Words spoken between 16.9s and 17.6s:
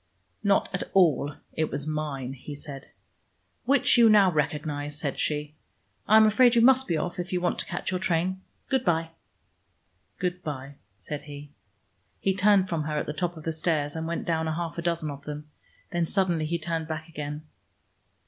again.